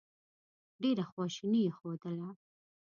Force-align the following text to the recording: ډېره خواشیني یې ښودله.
ډېره 0.81 1.03
خواشیني 1.11 1.59
یې 1.65 1.71
ښودله. 1.77 2.27